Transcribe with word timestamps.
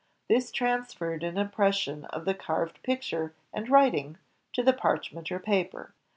This 0.27 0.51
transferred 0.51 1.21
an 1.21 1.37
impression 1.37 2.05
of 2.05 2.25
the 2.25 2.33
carved 2.33 2.81
picture 2.81 3.35
and 3.53 3.69
writing 3.69 4.17
to 4.53 4.63
the 4.63 4.73
parchment 4.73 5.31
or 5.31 5.37
paper. 5.37 5.93